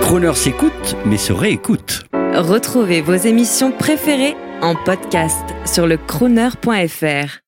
[0.00, 2.06] Croner s'écoute, mais se réécoute.
[2.34, 7.40] Retrouvez vos émissions préférées en podcast sur le crooner.fr.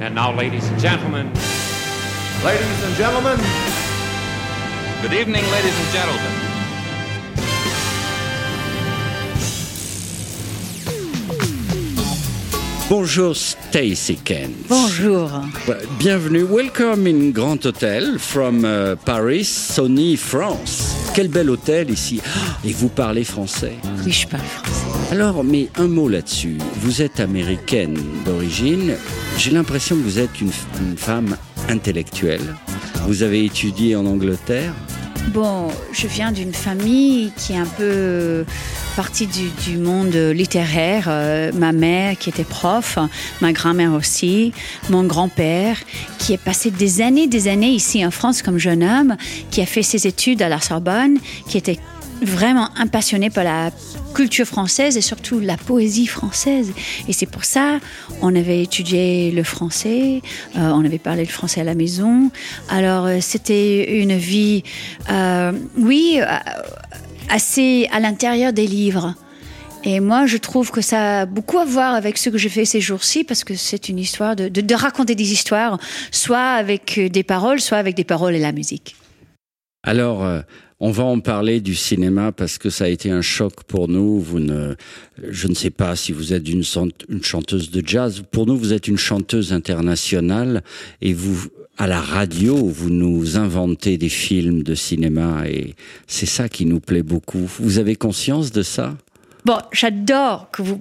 [0.00, 1.26] And now, ladies and gentlemen,
[2.44, 3.38] Ladies and gentlemen,
[5.00, 6.51] good evening, ladies and gentlemen.
[12.94, 14.52] Bonjour Stacy Kent.
[14.68, 15.30] Bonjour.
[15.98, 20.94] Bienvenue, welcome in Grand Hôtel from uh, Paris, Sony, France.
[21.14, 22.20] Quel bel hôtel ici.
[22.22, 23.78] Ah, Et vous parlez français.
[24.04, 25.10] Oui, je parle français.
[25.10, 26.58] Alors, mais un mot là-dessus.
[26.82, 28.92] Vous êtes américaine d'origine.
[29.38, 30.52] J'ai l'impression que vous êtes une,
[30.82, 31.38] une femme
[31.70, 32.56] intellectuelle.
[33.06, 34.74] Vous avez étudié en Angleterre.
[35.28, 38.44] Bon, je viens d'une famille qui est un peu
[38.96, 41.06] partie du, monde littéraire.
[41.08, 42.98] Euh, ma mère qui était prof,
[43.40, 44.52] ma grand-mère aussi,
[44.90, 45.78] mon grand-père
[46.18, 49.16] qui est passé des années, des années ici en France comme jeune homme,
[49.50, 51.18] qui a fait ses études à la Sorbonne,
[51.48, 51.78] qui était
[52.22, 53.70] vraiment impassionné par la
[54.14, 56.72] culture française et surtout la poésie française.
[57.08, 57.80] Et c'est pour ça
[58.22, 60.22] on avait étudié le français,
[60.56, 62.30] euh, on avait parlé le français à la maison.
[62.68, 64.62] Alors euh, c'était une vie,
[65.10, 66.20] euh, oui,
[67.28, 69.14] assez à l'intérieur des livres.
[69.84, 72.64] Et moi, je trouve que ça a beaucoup à voir avec ce que je fais
[72.64, 75.76] ces jours-ci, parce que c'est une histoire de, de, raconter des histoires,
[76.12, 78.94] soit avec des paroles, soit avec des paroles et la musique.
[79.82, 80.24] Alors,
[80.84, 84.18] on va en parler du cinéma parce que ça a été un choc pour nous.
[84.18, 84.74] Vous ne,
[85.30, 88.24] je ne sais pas si vous êtes une, chan- une chanteuse de jazz.
[88.32, 90.64] Pour nous, vous êtes une chanteuse internationale
[91.00, 91.46] et vous,
[91.78, 95.76] à la radio, vous nous inventez des films de cinéma et
[96.08, 97.48] c'est ça qui nous plaît beaucoup.
[97.60, 98.98] Vous avez conscience de ça?
[99.44, 100.78] Bon, j'adore que vous,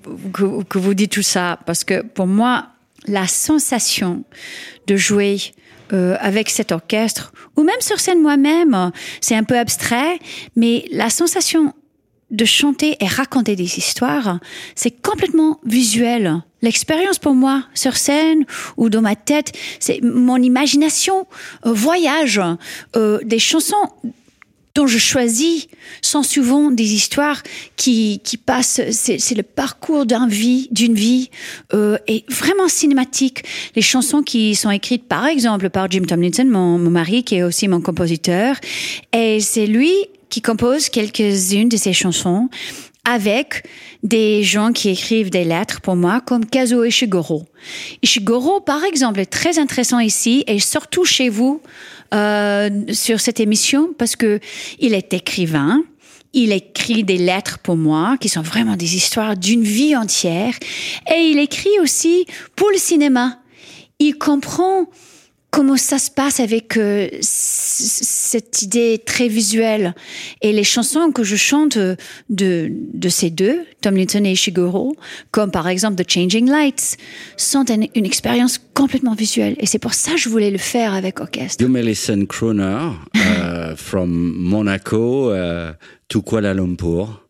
[0.64, 2.70] que vous dites tout ça, parce que pour moi,
[3.08, 4.24] la sensation
[4.88, 5.38] de jouer
[5.94, 10.20] euh, avec cet orchestre, ou même sur scène moi-même, c'est un peu abstrait,
[10.56, 11.74] mais la sensation
[12.32, 14.40] de chanter et raconter des histoires,
[14.74, 16.42] c'est complètement visuel.
[16.62, 18.46] L'expérience pour moi sur scène
[18.78, 21.28] ou dans ma tête, c'est mon imagination
[21.66, 22.42] euh, voyage
[22.96, 23.90] euh, des chansons
[24.76, 25.68] dont je choisis
[26.02, 27.42] sont souvent des histoires
[27.76, 31.30] qui, qui passent, c'est le parcours d'un vie, d'une vie,
[31.74, 33.44] euh, et vraiment cinématique.
[33.76, 37.44] Les chansons qui sont écrites, par exemple, par Jim Tomlinson, mon, mon mari, qui est
[37.44, 38.56] aussi mon compositeur,
[39.14, 39.94] et c'est lui
[40.30, 42.50] qui compose quelques-unes de ces chansons
[43.04, 43.64] avec
[44.04, 47.46] des gens qui écrivent des lettres pour moi, comme Kazuo Ishiguro.
[48.04, 51.62] Ishiguro, par exemple, est très intéressant ici, et surtout chez vous,
[52.14, 54.40] euh, sur cette émission parce que
[54.80, 55.84] il est écrivain.
[56.34, 60.54] Il écrit des lettres pour moi qui sont vraiment des histoires d'une vie entière
[61.14, 63.40] et il écrit aussi pour le cinéma.
[64.00, 64.86] Il comprend
[65.52, 69.94] comment ça se passe avec euh, cette idée très visuelle
[70.42, 71.96] et les chansons que je chante euh,
[72.30, 74.96] de, de ces deux, Tomlinson et Ishiguro,
[75.32, 76.98] comme par exemple The Changing Lights,
[77.36, 81.20] sont une, expérience complètement visuelle et c'est pour ça que je voulais le faire avec
[81.20, 81.62] orchestre.
[81.62, 85.74] You may listen Kroner uh, from Monaco uh,
[86.08, 87.21] to Kuala Lumpur.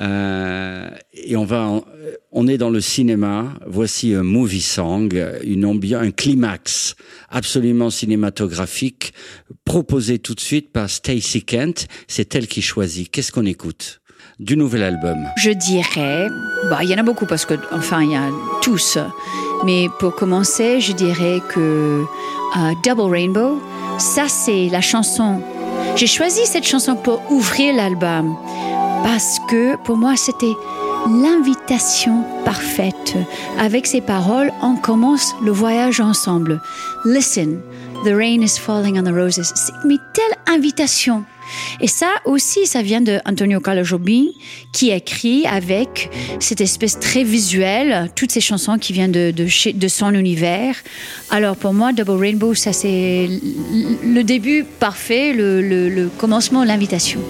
[0.00, 1.84] Euh, et on va, en-
[2.32, 3.46] on est dans le cinéma.
[3.66, 5.08] Voici un movie song,
[5.44, 6.94] une ambiance, un climax
[7.28, 9.12] absolument cinématographique,
[9.64, 11.86] proposé tout de suite par Stacey Kent.
[12.08, 13.10] C'est elle qui choisit.
[13.10, 14.00] Qu'est-ce qu'on écoute
[14.38, 15.18] du nouvel album?
[15.36, 16.28] Je dirais,
[16.70, 18.28] bah, il y en a beaucoup parce que, enfin, il y a
[18.62, 18.98] tous.
[19.64, 22.04] Mais pour commencer, je dirais que
[22.56, 23.60] euh, Double Rainbow,
[23.98, 25.42] ça c'est la chanson.
[25.96, 28.36] J'ai choisi cette chanson pour ouvrir l'album
[29.02, 30.54] parce que pour moi c'était
[31.08, 33.14] l'invitation parfaite.
[33.58, 36.60] Avec ces paroles, on commence le voyage ensemble.
[37.06, 37.60] Listen,
[38.04, 39.52] the rain is falling on the roses.
[39.86, 41.24] Mais telle invitation.
[41.80, 44.26] Et ça aussi, ça vient de Antonio Carlo Jobim,
[44.72, 50.76] qui écrit avec cette espèce très visuelle, toutes ces chansons qui viennent de, son univers.
[51.30, 53.28] Alors pour moi, Double Rainbow, ça c'est
[54.04, 57.20] le début parfait, le- le commencement, l'invitation.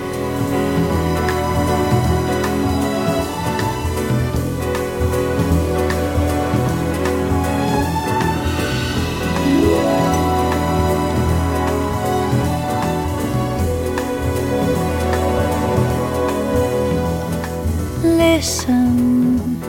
[18.41, 19.60] Listen,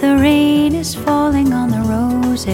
[0.00, 2.46] the rain is falling on the roses.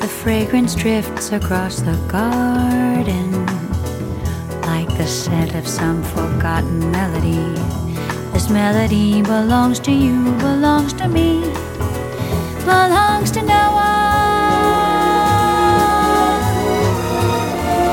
[0.00, 3.46] The fragrance drifts across the garden
[4.62, 7.54] like the scent of some forgotten melody.
[8.32, 11.42] This melody belongs to you, belongs to me,
[12.64, 14.00] belongs to no one.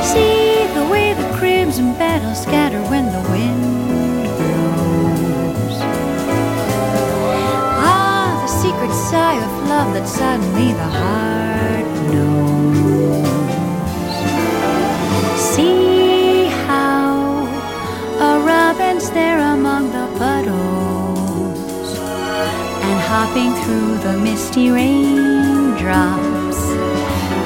[0.03, 1.93] See the way the crimson
[9.77, 13.27] only the heart knows.
[15.53, 17.45] See how
[18.19, 21.89] a robin's there among the puddles
[22.87, 26.59] and hopping through the misty raindrops.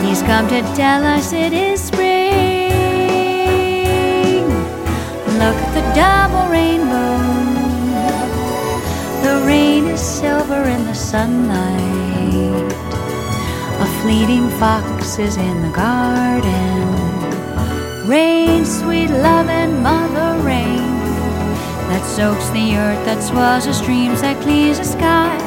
[0.04, 2.72] He's come to tell us it is spring.
[5.42, 7.20] Look at the double rainbow.
[9.26, 11.81] The rain is silver in the sunlight.
[14.02, 16.88] Fleeting fox is in the garden.
[18.08, 20.82] Rain, sweet love, and mother rain
[21.90, 25.38] that soaks the earth, that swells the streams, that clears the sky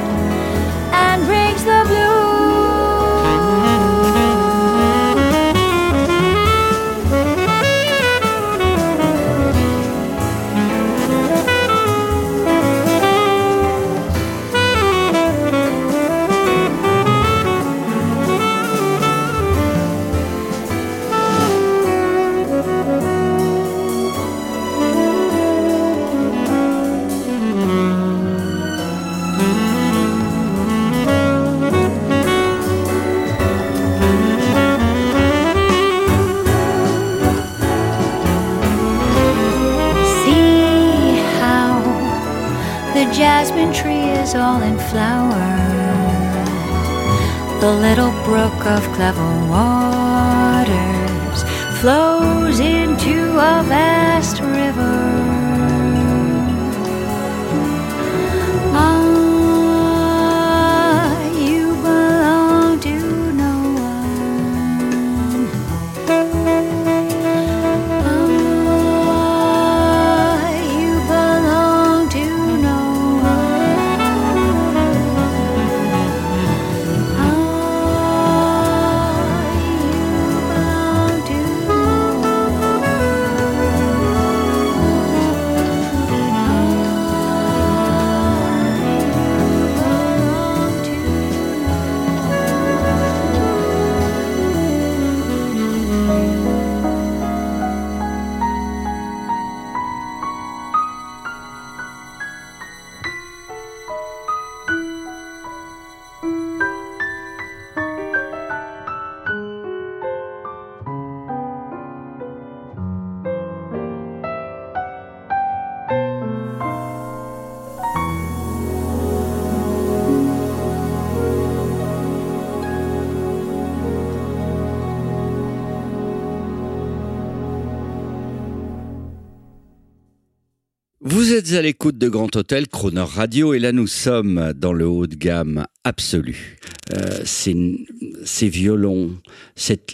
[131.45, 135.07] êtes à l'écoute de Grand Hôtel Croner Radio et là nous sommes dans le haut
[135.07, 136.59] de gamme absolu.
[136.95, 139.17] Euh, ces violons,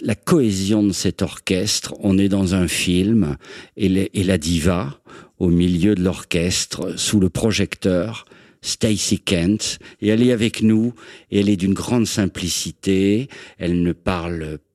[0.01, 1.93] la cohésion de cet orchestre.
[1.99, 3.35] On est dans un film
[3.75, 5.01] et la diva
[5.39, 8.25] au milieu de l'orchestre sous le projecteur.
[8.61, 10.93] Stacy Kent et elle est avec nous
[11.31, 13.27] et elle est d'une grande simplicité.
[13.57, 14.70] Elle ne parle pas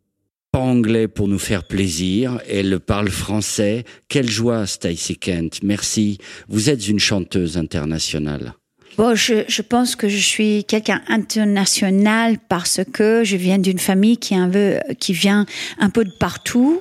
[0.63, 3.85] anglais pour nous faire plaisir, elle parle français.
[4.09, 5.61] Quelle joie, Stacy Kent.
[5.63, 6.19] Merci.
[6.49, 8.55] Vous êtes une chanteuse internationale.
[8.97, 14.17] Bon, je, je pense que je suis quelqu'un international parce que je viens d'une famille
[14.17, 15.45] qui, un peu, qui vient
[15.79, 16.81] un peu de partout.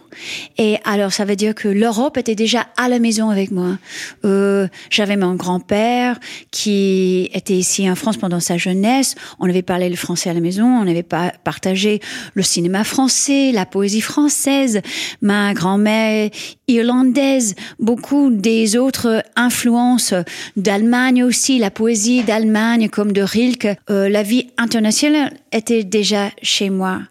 [0.58, 3.78] Et alors, ça veut dire que l'Europe était déjà à la maison avec moi.
[4.24, 6.18] Euh, J'avais mon grand-père
[6.52, 9.16] qui était ici en France pendant sa jeunesse.
[9.40, 10.66] On avait parlé le français à la maison.
[10.66, 12.00] On avait pas partagé
[12.34, 14.82] le cinéma français, la poésie française.
[15.22, 16.30] Ma grand-mère
[16.68, 20.14] irlandaise, beaucoup des autres influences
[20.56, 23.68] d'Allemagne aussi, la poésie d'Allemagne comme de Rilke.
[23.90, 27.02] Euh, la vie internationale était déjà chez moi.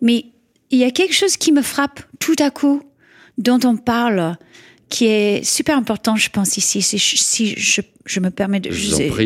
[0.00, 0.26] Mais
[0.70, 2.82] il y a quelque chose qui me frappe tout à coup,
[3.38, 4.36] dont on parle,
[4.88, 8.70] qui est super important, je pense, ici, si, je- si je, je me permets de,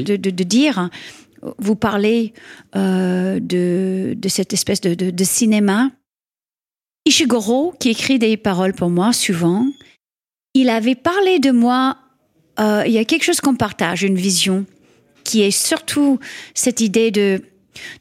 [0.03, 0.89] de, de- de dire.
[1.59, 2.33] Vous parlez
[2.75, 5.91] euh, de, de cette espèce de, de, de cinéma.
[7.09, 9.67] Ishiguro, qui écrit des paroles pour moi souvent,
[10.55, 11.97] il avait parlé de moi.
[12.61, 14.67] euh, il y a quelque chose qu'on partage, une vision,
[15.25, 16.19] qui est surtout
[16.55, 17.41] cette idée de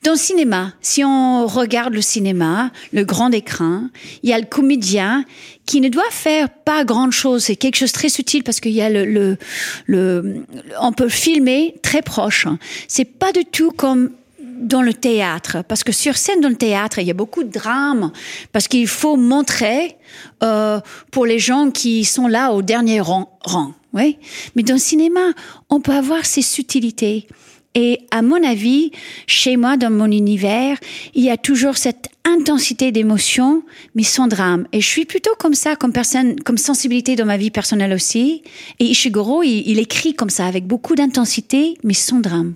[0.03, 3.89] dans le cinéma, si on regarde le cinéma, le grand écran,
[4.23, 5.23] il y a le comédien
[5.67, 7.43] qui ne doit faire pas grand chose.
[7.43, 9.37] C'est quelque chose de très subtil parce qu'il y a le, le,
[9.85, 10.45] le,
[10.81, 12.47] on peut filmer très proche.
[12.87, 14.11] C'est pas du tout comme
[14.57, 17.51] dans le théâtre, parce que sur scène dans le théâtre, il y a beaucoup de
[17.51, 18.11] drames,
[18.51, 19.97] parce qu'il faut montrer
[20.43, 20.79] euh,
[21.11, 23.37] pour les gens qui sont là au dernier rang.
[23.45, 24.17] rang oui,
[24.55, 25.31] mais dans le cinéma,
[25.69, 27.27] on peut avoir ces subtilités.
[27.73, 28.91] Et à mon avis,
[29.27, 30.77] chez moi, dans mon univers,
[31.13, 33.63] il y a toujours cette intensité d'émotion,
[33.95, 34.67] mais sans drame.
[34.73, 38.43] Et je suis plutôt comme ça, comme personne, comme sensibilité dans ma vie personnelle aussi.
[38.79, 42.55] Et Ishiguro, il, il écrit comme ça, avec beaucoup d'intensité, mais sans drame.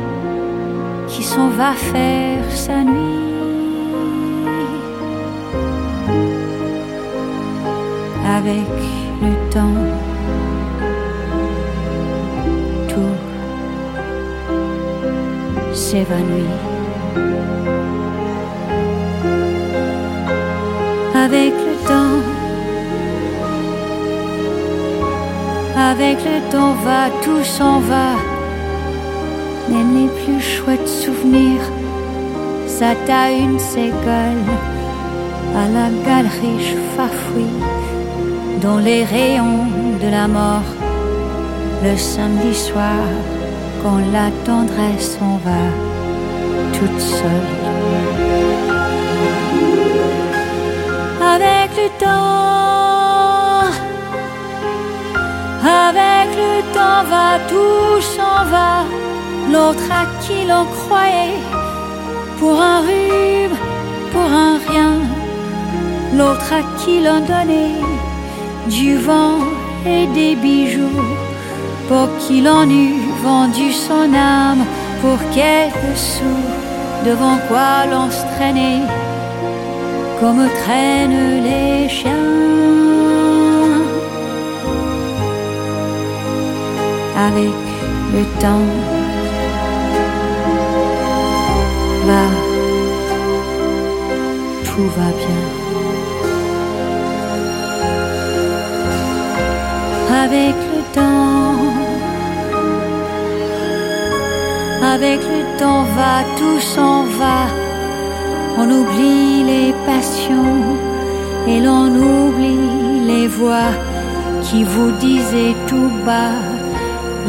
[1.21, 3.19] qui s'en va faire sa nuit.
[8.37, 8.71] Avec
[9.21, 9.81] le temps,
[12.89, 13.17] tout
[15.75, 16.55] s'évanouit.
[21.13, 22.19] Avec le temps,
[25.91, 28.30] avec le temps va, tout s'en va.
[29.71, 31.61] Les plus chouettes souvenirs,
[32.67, 34.51] ça t'a une ségole
[35.55, 37.63] à la galerie fafouille
[38.61, 39.65] dans les rayons
[40.03, 40.71] de la mort.
[41.83, 43.05] Le samedi soir,
[43.81, 45.63] quand la tendresse s'en va
[46.73, 47.51] toute seule.
[51.35, 53.71] Avec le temps,
[55.63, 59.00] avec le temps va, tout s'en va.
[59.51, 61.37] L'autre à qui l'on croyait,
[62.39, 63.57] pour un rhume,
[64.13, 64.93] pour un rien.
[66.17, 67.75] L'autre à qui l'on donnait
[68.67, 69.39] du vent
[69.85, 71.03] et des bijoux,
[71.89, 74.63] pour qui l'on eût vendu son âme
[75.01, 76.43] pour quelques sous,
[77.05, 78.83] devant quoi l'on se traînait,
[80.21, 82.11] comme traînent les chiens.
[87.17, 87.61] Avec
[88.13, 89.00] le temps,
[92.07, 92.23] va,
[94.65, 95.61] tout va bien.
[100.23, 101.55] avec le temps.
[104.93, 107.41] Avec le temps va, tout s'en va.
[108.57, 110.59] On oublie les passions
[111.47, 113.71] et l'on oublie les voix
[114.43, 116.41] qui vous disaient tout bas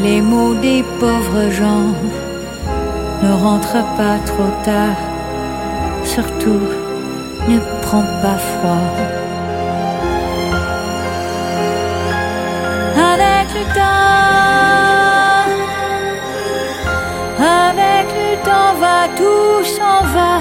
[0.03, 1.89] les mots des pauvres gens.
[3.23, 5.01] Ne rentre pas trop tard,
[6.03, 6.67] surtout
[7.47, 8.87] ne prends pas froid.
[13.11, 14.23] avec le temps.
[17.67, 20.35] Avec le temps va, tout s'en va.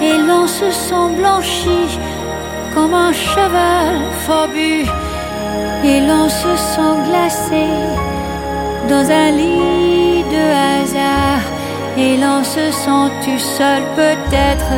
[0.00, 1.98] Et l'on se sent blanchi
[2.72, 4.86] comme un cheval forbu.
[5.84, 7.66] Et l'on se sent glacé
[8.88, 11.33] dans un lit de hasard.
[11.96, 14.72] Et l'on se sent tout seul peut-être,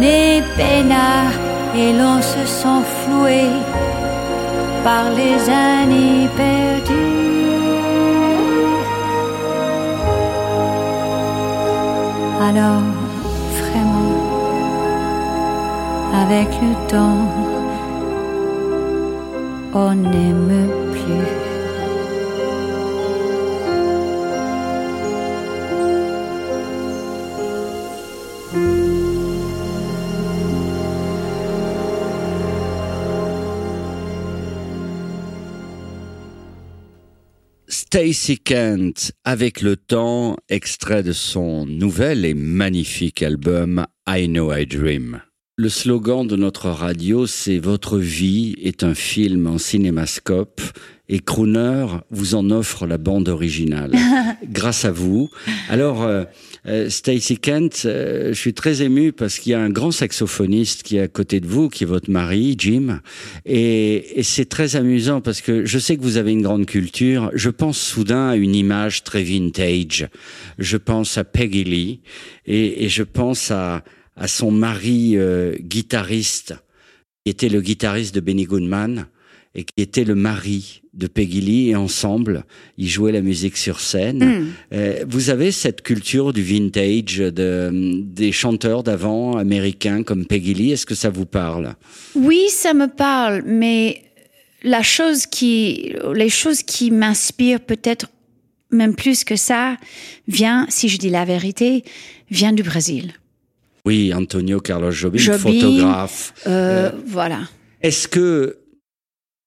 [0.00, 1.32] mais peinard.
[1.76, 3.42] Et l'on se sent floué
[4.82, 7.24] par les années perdues.
[12.48, 12.82] Alors,
[13.58, 14.14] vraiment,
[16.22, 17.26] avec le temps,
[19.74, 21.43] on n'aime plus.
[37.94, 44.66] Stacy Kent, avec le temps, extrait de son nouvel et magnifique album I Know I
[44.66, 45.20] Dream.
[45.56, 50.60] Le slogan de notre radio, c'est Votre vie est un film en cinémascope
[51.08, 53.92] et Crooner vous en offre la bande originale.
[54.44, 55.30] grâce à vous.
[55.68, 56.04] Alors,
[56.66, 60.82] euh, Stacey Kent, euh, je suis très ému parce qu'il y a un grand saxophoniste
[60.82, 63.00] qui est à côté de vous, qui est votre mari, Jim.
[63.44, 67.30] Et, et c'est très amusant parce que je sais que vous avez une grande culture.
[67.34, 70.08] Je pense soudain à une image très vintage.
[70.58, 72.00] Je pense à Peggy Lee
[72.46, 73.84] et, et je pense à,
[74.16, 76.54] à son mari euh, guitariste,
[77.24, 79.06] qui était le guitariste de Benny Goodman
[79.54, 82.44] et qui était le mari de Peggy Lee et ensemble,
[82.76, 84.24] ils jouaient la musique sur scène.
[84.24, 84.46] Mm.
[84.72, 87.70] Euh, vous avez cette culture du vintage de,
[88.04, 90.72] des chanteurs d'avant américains comme Peggy Lee.
[90.72, 91.74] Est-ce que ça vous parle?
[92.14, 94.02] Oui, ça me parle, mais
[94.62, 98.08] la chose qui, les choses qui m'inspirent peut-être
[98.70, 99.76] même plus que ça,
[100.26, 101.84] vient, si je dis la vérité,
[102.30, 103.12] vient du Brésil.
[103.84, 106.34] Oui, Antonio Carlos Jobim, Jobim, photographe.
[106.46, 107.40] Euh, voilà.
[107.82, 108.56] Est-ce que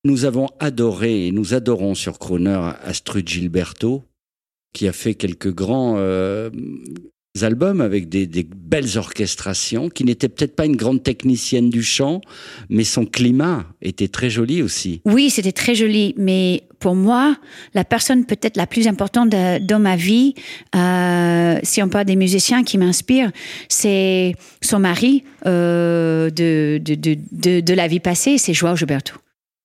[0.07, 4.03] nous avons adoré et nous adorons sur Croner Astrud Gilberto,
[4.73, 6.49] qui a fait quelques grands euh,
[7.41, 12.21] albums avec des, belles orchestrations, qui n'était peut-être pas une grande technicienne du chant,
[12.69, 15.01] mais son climat était très joli aussi.
[15.05, 17.35] Oui, c'était très joli, mais pour moi,
[17.73, 20.35] la personne peut-être la plus importante de- dans ma vie,
[20.75, 23.31] euh, si on parle des musiciens qui m'inspirent,
[23.67, 29.13] c'est son mari euh, de, de, de la vie passée, c'est Joao Gilberto.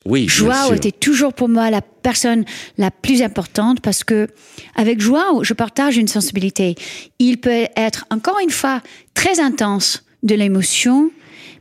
[0.04, 2.44] Oui, Joao était toujours pour moi la personne
[2.76, 4.28] la plus importante parce que
[4.74, 6.74] avec Joao, je partage une sensibilité.
[7.18, 8.82] Il peut être encore une fois
[9.14, 11.10] très intense de l'émotion,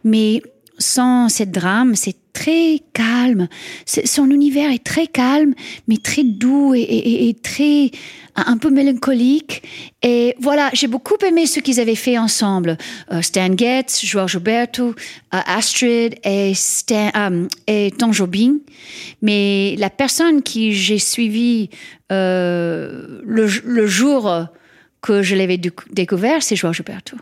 [0.03, 0.41] mais
[0.79, 3.47] sans cette drame, c'est très calme.
[3.85, 5.53] Son univers est très calme,
[5.87, 7.91] mais très doux et, très
[8.35, 9.63] un peu mélancolique.
[10.01, 12.77] Et voilà, j'ai beaucoup aimé ce qu'ils avaient fait ensemble.
[13.11, 14.93] Euh, Stan Getz, Joao Gilberto, euh,
[15.31, 17.11] Astrid et, Stan,
[17.69, 17.89] euh.
[19.21, 21.69] Mais la personne qui j'ai suivi
[22.11, 24.47] euh, le, jour
[25.01, 27.17] que je l'avais décou- découvert, c'est Joao Gilberto.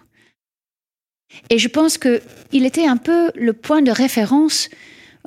[1.50, 4.70] Et je pense que il était un peu le point de référence,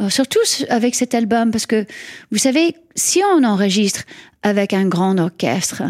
[0.09, 1.87] surtout avec cet album, parce que
[2.31, 4.05] vous savez, si on enregistre
[4.43, 5.83] avec un grand orchestre,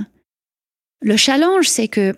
[1.01, 2.15] le challenge, c'est que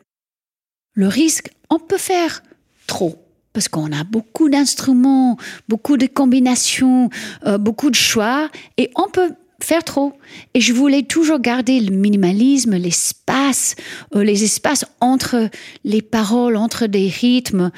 [0.95, 2.43] le risque, on peut faire
[2.87, 3.21] trop.
[3.53, 5.37] Parce qu'on a beaucoup d'instruments,
[5.69, 7.09] beaucoup de combinations,
[7.47, 10.13] euh, beaucoup de choix, et on peut faire trop.
[10.55, 13.77] Et je voulais toujours garder le minimalisme, l'espace,
[14.15, 15.49] euh, les espaces entre
[15.85, 17.71] les paroles, entre des rythmes,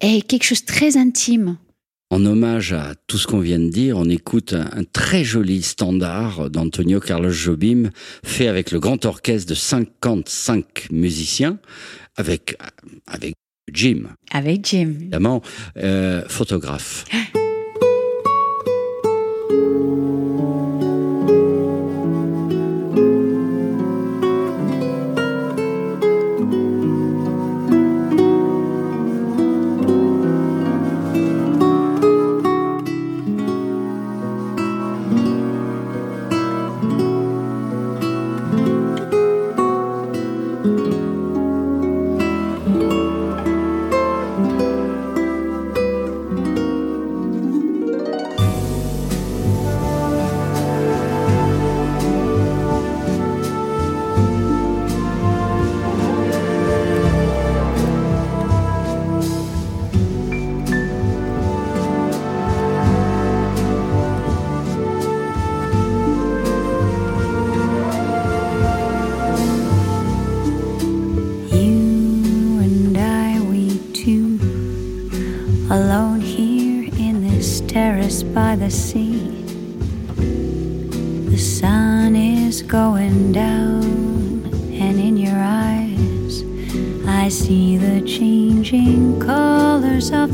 [0.00, 1.56] et quelque chose de très intime.
[2.12, 5.62] En hommage à tout ce qu'on vient de dire, on écoute un, un très joli
[5.62, 7.88] standard d'Antonio Carlos Jobim,
[8.22, 11.58] fait avec le grand orchestre de 55 musiciens,
[12.16, 12.58] avec,
[13.06, 13.32] avec
[13.72, 14.92] Jim, Avec Jim.
[15.00, 15.40] évidemment,
[15.78, 17.06] euh, photographe.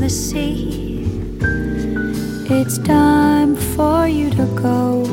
[0.09, 1.05] sea.
[2.49, 5.03] It's time for you to go,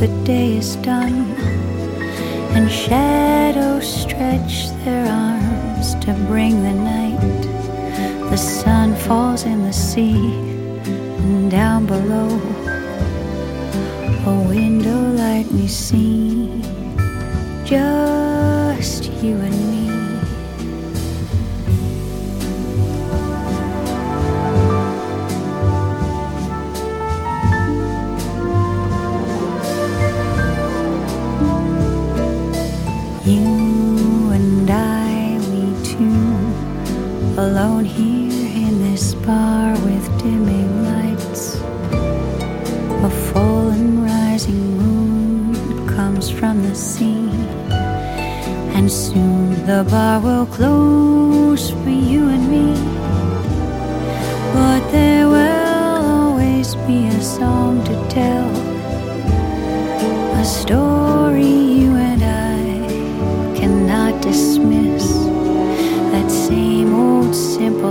[0.00, 1.01] the day is done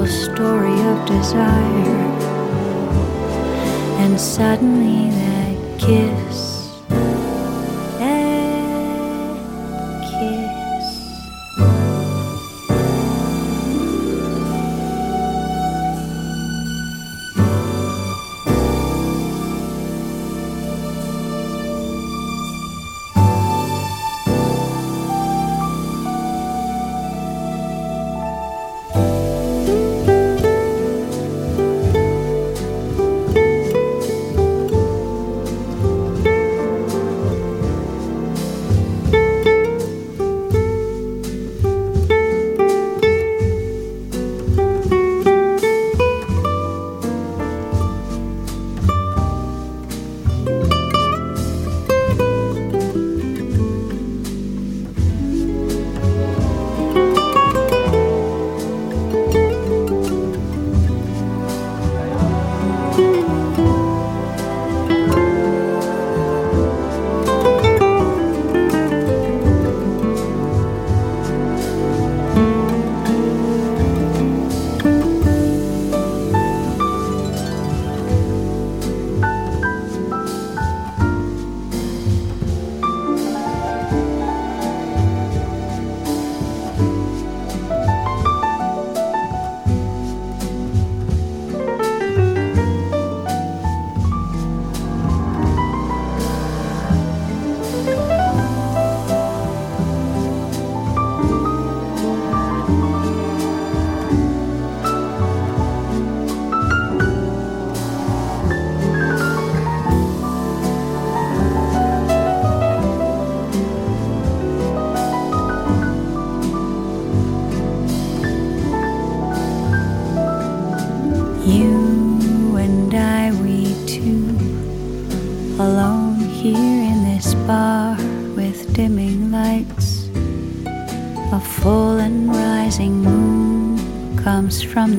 [0.06, 2.02] simple story of desire.
[4.00, 6.31] And suddenly that kiss.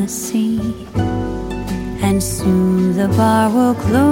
[0.02, 0.58] The sea,
[2.02, 4.11] and soon the bar will close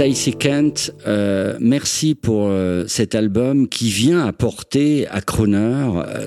[0.00, 6.26] Stacey Kent, euh, merci pour euh, cet album qui vient apporter à Croner euh,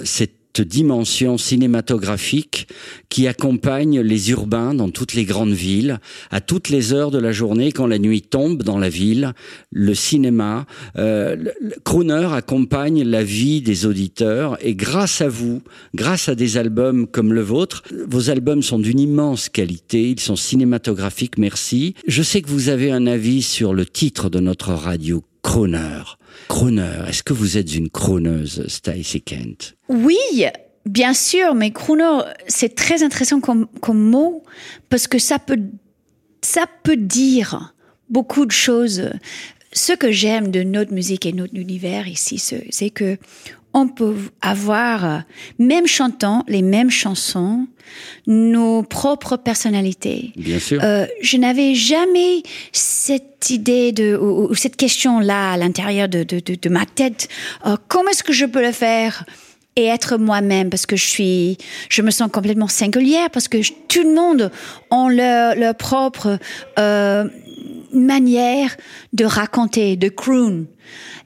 [0.56, 2.68] cette dimension cinématographique
[3.10, 7.32] qui accompagne les urbains dans toutes les grandes villes, à toutes les heures de la
[7.32, 9.34] journée, quand la nuit tombe dans la ville,
[9.72, 10.66] le cinéma.
[10.98, 11.38] Euh,
[12.34, 15.62] accompagne la vie des auditeurs et grâce à vous,
[15.96, 20.36] grâce à des albums comme le vôtre, vos albums sont d'une immense qualité, ils sont
[20.36, 21.96] cinématographiques, merci.
[22.08, 26.04] Je sais que vous avez un avis sur le titre de notre radio, Croner.
[26.48, 29.76] Croner, est-ce que vous êtes une croneuse, Stacey Kent?
[29.90, 30.46] Oui,
[30.86, 34.44] bien sûr, mais crooner, c'est très intéressant comme, comme mot
[34.90, 35.60] parce que ça peut,
[36.42, 37.74] ça peut dire
[38.10, 39.10] beaucoup de choses.
[39.72, 43.18] Ce que j'aime de notre musique et notre univers ici, c'est que
[43.74, 45.24] on peut avoir,
[45.58, 47.68] même chantant les mêmes chansons,
[48.28, 50.32] nos propres personnalités.
[50.36, 50.82] Bien sûr.
[50.84, 56.24] Euh, je n'avais jamais cette idée de ou, ou cette question là à l'intérieur de,
[56.24, 57.28] de, de, de ma tête.
[57.66, 59.26] Euh, comment est-ce que je peux le faire
[59.76, 60.70] et être moi-même?
[60.70, 61.58] Parce que je suis,
[61.90, 64.52] je me sens complètement singulière parce que je- tout le monde
[64.92, 66.38] a leur, leur propre
[66.80, 67.26] euh,
[67.92, 68.76] manière
[69.14, 70.66] de raconter, de croon.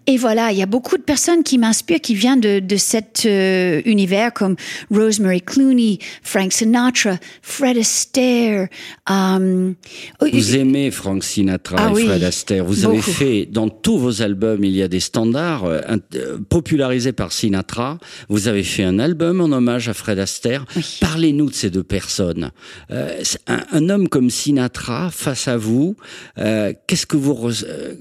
[0.10, 3.24] Et voilà, il y a beaucoup de personnes qui m'inspirent, qui viennent de, de cet
[3.26, 4.56] euh, univers comme
[4.90, 8.70] Rosemary Clooney, Frank Sinatra, Fred Astaire.
[9.10, 9.74] euh,
[10.22, 12.64] Vous aimez Frank Sinatra Ah et oui, Fred Astaire.
[12.64, 15.82] Vous avez fait dans tous vos albums, il y a des standards euh,
[16.16, 17.98] euh, popularisés par Sinatra.
[18.30, 20.66] Vous avez fait un album en hommage à Fred Astaire.
[21.02, 22.52] Parlez-nous de ces deux personnes.
[22.92, 25.98] Euh, un, un homme comme Sinatra face à vous,
[26.38, 27.96] euh, qu'est-ce que vous euh,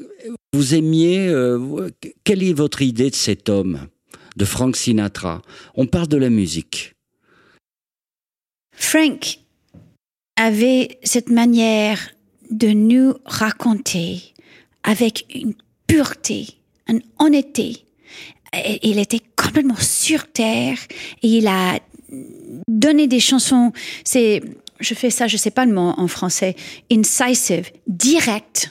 [0.56, 1.88] vous aimiez euh,
[2.24, 3.88] Quelle est votre idée de cet homme,
[4.36, 5.42] de Frank Sinatra?
[5.74, 6.94] On parle de la musique.
[8.74, 9.38] Frank
[10.36, 11.98] avait cette manière
[12.50, 14.34] de nous raconter
[14.82, 15.54] avec une
[15.86, 16.46] pureté,
[16.88, 17.84] une honnêteté.
[18.54, 20.78] Et- Il était complètement sur terre
[21.22, 21.80] et il a
[22.68, 23.72] donné des chansons.
[24.04, 24.42] C'est,
[24.80, 26.54] je fais ça, je sais pas le mot en français,
[26.90, 28.70] incisive, direct.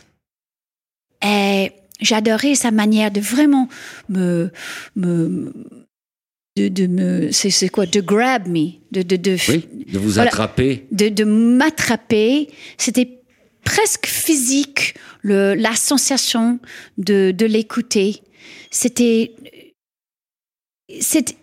[1.23, 3.67] Et j'adorais sa manière de vraiment
[4.09, 4.51] me,
[4.95, 5.53] me,
[6.57, 10.29] de, de me, c'est, quoi, de grab me, de, de, de, Oui, de vous Voilà.
[10.29, 10.85] attraper.
[10.91, 12.49] de, de m'attraper.
[12.77, 13.19] C'était
[13.63, 16.59] presque physique, le, la sensation
[16.97, 18.21] de, de l'écouter.
[18.71, 19.35] C'était
[20.99, 21.35] cette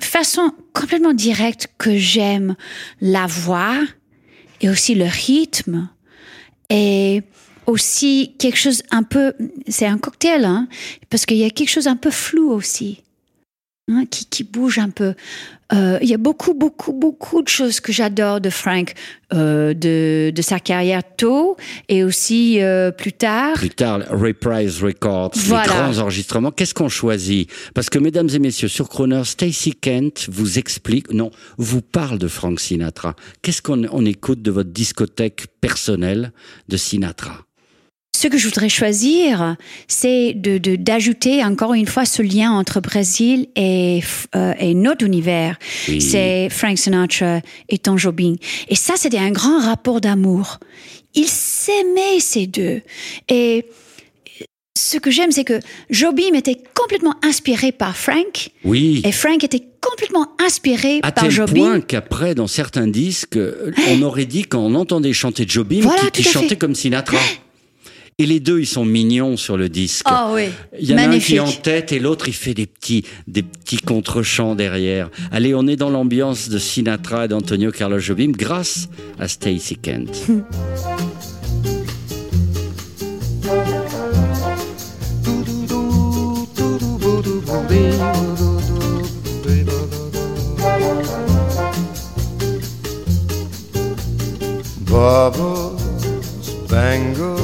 [0.00, 2.56] façon complètement directe que j'aime
[3.02, 3.78] la voix
[4.62, 5.90] et aussi le rythme
[6.70, 7.22] et
[7.70, 9.32] aussi quelque chose un peu,
[9.68, 10.68] c'est un cocktail, hein,
[11.08, 13.02] parce qu'il y a quelque chose un peu flou aussi,
[13.90, 15.14] hein, qui, qui bouge un peu.
[15.72, 18.92] Euh, il y a beaucoup, beaucoup, beaucoup de choses que j'adore de Frank,
[19.32, 21.56] euh, de, de sa carrière tôt
[21.88, 23.52] et aussi euh, plus tard.
[23.54, 25.62] Plus tard, Reprise Records, Voilà.
[25.62, 26.50] les grands enregistrements.
[26.50, 27.48] Qu'est-ce qu'on choisit?
[27.72, 32.26] Parce que, mesdames et messieurs, sur Croner, Stacy Kent vous explique, non, vous parle de
[32.26, 33.14] Frank Sinatra.
[33.40, 36.32] Qu'est-ce qu'on on écoute de votre discothèque personnelle
[36.68, 37.44] de Sinatra?
[38.16, 39.56] Ce que je voudrais choisir,
[39.88, 44.00] c'est de d'ajouter encore une fois ce lien entre Brésil et,
[44.36, 45.56] euh, et notre univers.
[45.88, 46.02] Oui.
[46.02, 48.34] C'est Frank Sinatra et Tom Jobim.
[48.68, 50.58] Et ça, c'était un grand rapport d'amour.
[51.14, 52.82] Ils s'aimaient ces deux.
[53.28, 53.64] Et
[54.76, 59.00] ce que j'aime, c'est que Jobim était complètement inspiré par Frank Oui.
[59.04, 61.54] et Frank était complètement inspiré À par tel Jobim.
[61.54, 63.38] point qu'après, dans certains disques,
[63.88, 67.16] on aurait dit quand on entendait chanter Jobim Voilà, qu'il chantait comme Sinatra.
[68.20, 70.04] Et les deux, ils sont mignons sur le disque.
[70.06, 72.52] Oh oui, Il y en a un qui est en tête et l'autre il fait
[72.52, 75.08] des petits, des petits contre-chants derrière.
[75.32, 80.26] Allez, on est dans l'ambiance de Sinatra et d'Antonio Carlos Jobim grâce à Stacy Kent.
[94.90, 95.78] Bubbles,
[96.68, 97.39] bangles,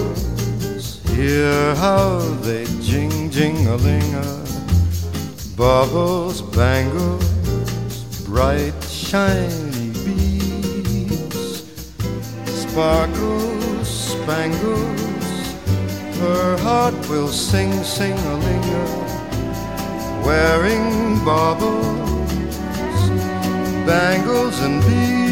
[1.27, 4.13] hear how they jing jing a ling
[5.57, 7.25] Bubbles, bangles,
[8.27, 11.65] bright shiny beads,
[12.63, 15.37] sparkles, spangles,
[16.23, 18.69] her heart will sing sing a ling
[20.27, 20.87] wearing
[21.25, 23.01] baubles,
[23.87, 25.26] bangles and beads.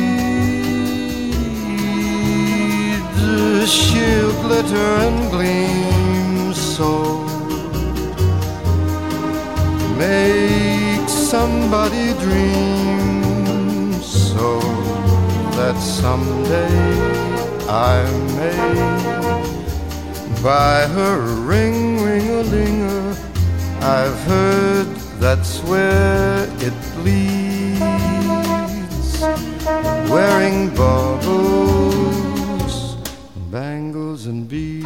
[3.66, 6.92] She'll glitter and gleam so.
[9.98, 14.60] Make somebody dream so
[15.56, 16.78] that someday
[17.68, 18.04] I
[18.36, 19.04] may
[20.42, 23.16] buy her ring, ring a linger.
[23.80, 24.86] I've heard
[25.18, 27.54] that's where it leads.
[30.10, 31.93] Wearing baubles,
[34.26, 34.84] and beads.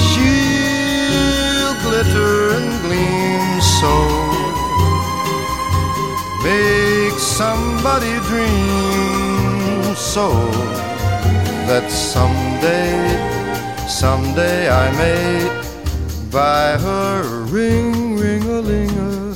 [0.00, 3.94] She'll glitter and gleam so.
[6.44, 10.28] Make somebody dream so
[11.68, 12.94] that someday,
[13.88, 19.35] someday I may buy her a ring, ring a linger.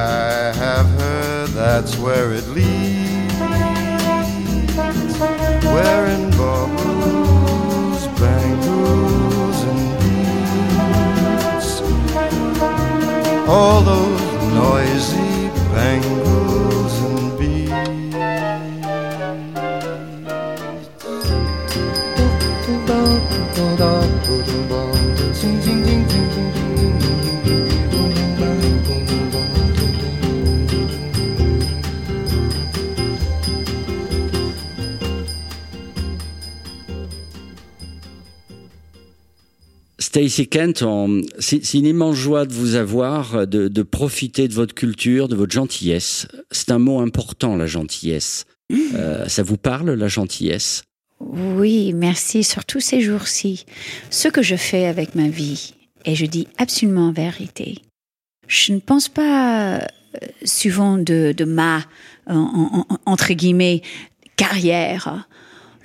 [0.00, 3.34] I have heard that's where it leads,
[5.74, 11.70] where in bubbles, bangles, and beads,
[13.46, 14.22] all those
[14.54, 17.50] noisy bangles and beads.
[40.10, 40.82] Stacy Kent,
[41.38, 45.52] c'est une immense joie de vous avoir, de, de profiter de votre culture, de votre
[45.52, 46.26] gentillesse.
[46.50, 48.44] C'est un mot important, la gentillesse.
[48.72, 50.82] Euh, ça vous parle, la gentillesse?
[51.20, 53.66] Oui, merci, surtout ces jours-ci.
[54.10, 57.78] Ce que je fais avec ma vie, et je dis absolument la vérité,
[58.48, 59.78] je ne pense pas euh,
[60.42, 61.84] souvent de, de ma,
[62.26, 63.82] en- en- en- entre guillemets,
[64.34, 65.28] carrière.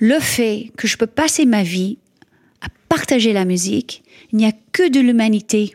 [0.00, 1.98] Le fait que je peux passer ma vie
[2.60, 5.74] à partager la musique, il n'y a que de l'humanité.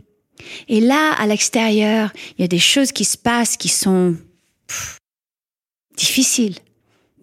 [0.68, 4.16] Et là, à l'extérieur, il y a des choses qui se passent qui sont
[4.68, 4.98] pff,
[5.98, 6.56] difficiles,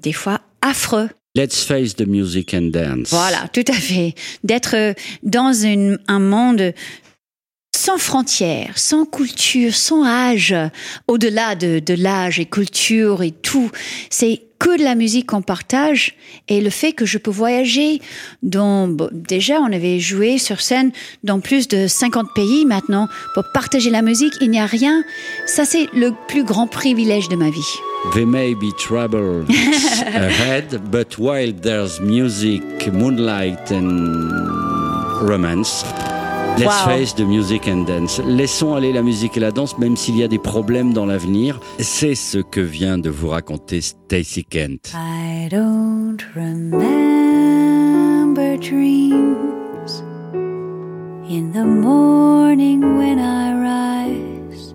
[0.01, 1.09] des fois affreux.
[1.35, 3.11] Let's face the music and dance.
[3.11, 4.15] Voilà, tout à fait.
[4.45, 6.73] D'être dans une- un monde
[7.79, 10.55] sans frontières, sans culture, sans âge,
[11.07, 13.71] au-delà de, de l'âge et culture et tout.
[14.11, 16.17] C'est que de la musique qu'on partage
[16.49, 18.01] et le fait que je peux voyager
[18.43, 20.91] dans, bon, déjà on avait joué sur scène
[21.23, 25.05] dans plus de 50 pays maintenant pour partager la musique, il n'y a rien.
[25.47, 27.75] Ça c'est le plus grand privilège de ma vie.
[28.13, 29.45] There may be trouble
[30.15, 32.63] ahead, but while there's music,
[32.93, 35.85] moonlight and romance,
[36.59, 36.97] let's Wow.
[36.97, 38.21] face the music and dance.
[38.27, 41.61] Laissons aller la musique et la danse, même s'il y a des problèmes dans l'avenir.
[41.79, 44.93] C'est ce que vient de vous raconter Stacy Kent.
[44.95, 50.03] I don't remember dreams
[51.29, 54.75] in the morning when I rise,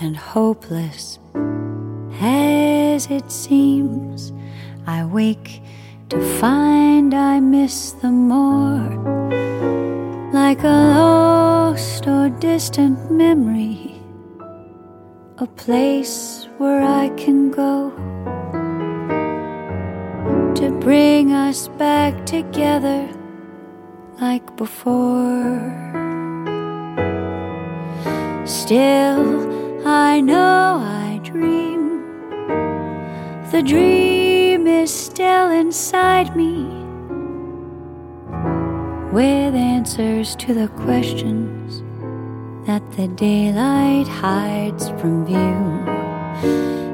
[0.00, 1.18] and hopeless
[2.20, 4.32] as it seems,
[4.86, 5.62] I wake
[6.10, 8.88] to find I miss them more,
[10.32, 13.94] like a lost or distant memory,
[15.38, 17.90] a place where I can go
[20.54, 23.08] to bring us back together
[24.20, 25.74] like before.
[28.44, 32.02] Still, I know I dream.
[33.50, 36.87] The dream is still inside me
[39.12, 41.82] with answers to the questions
[42.66, 45.36] that the daylight hides from view.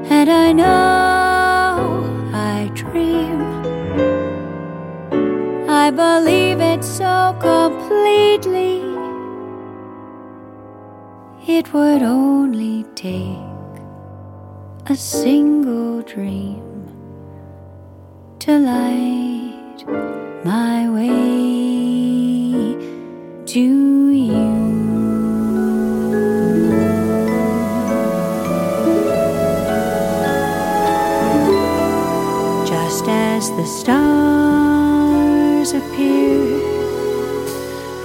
[0.09, 3.41] And I know I dream.
[5.69, 8.81] I believe it so completely.
[11.45, 13.37] It would only take
[14.85, 16.63] a single dream
[18.39, 21.09] to light my way
[23.47, 24.45] to you.
[32.67, 36.37] just as the stars appear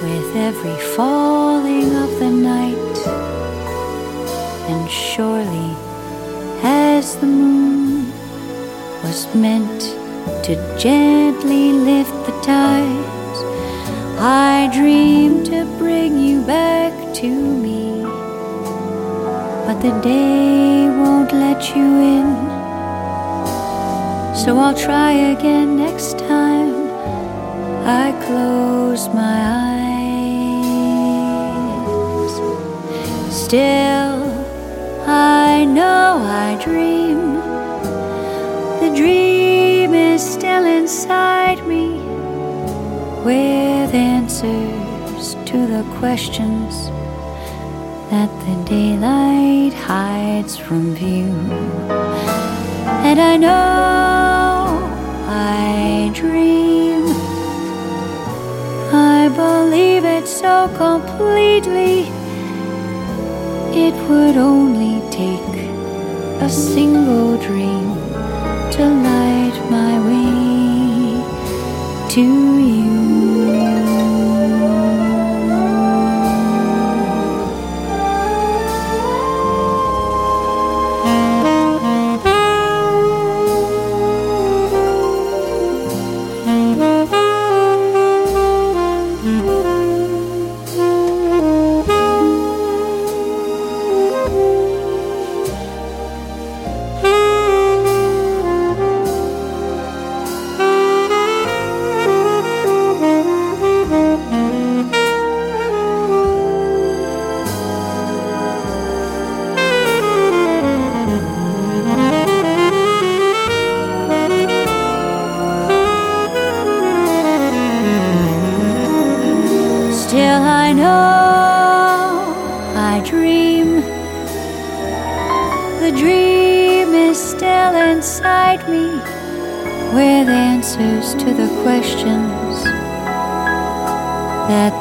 [0.02, 2.98] with every falling of the night,
[4.70, 5.76] and surely
[6.62, 8.10] as the moon
[9.02, 9.82] was meant
[10.42, 11.29] to gently
[19.80, 22.36] the day won't let you in.
[24.36, 26.74] So I'll try again next time
[27.86, 29.94] I close my eyes.
[33.34, 34.20] Still,
[35.08, 37.40] I know I dream.
[38.82, 42.00] The dream is still inside me
[43.24, 46.89] with answers to the questions
[48.70, 51.34] daylight hides from view.
[53.08, 54.78] And I know
[55.26, 57.02] I dream.
[58.92, 61.96] I believe it so completely.
[63.86, 65.56] It would only take
[66.40, 67.89] a single dream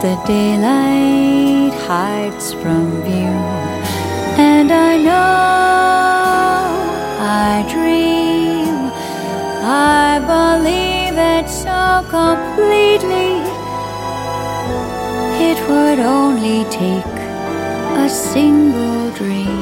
[0.02, 3.36] the daylight hides from view.
[4.39, 5.20] And I know
[7.20, 8.91] I dream,
[9.62, 11.82] I believe it so
[12.18, 13.43] completely.
[15.50, 17.16] It would only take
[18.06, 19.59] a single dream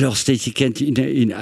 [0.00, 1.34] Alors, Stacy Kent, une- une-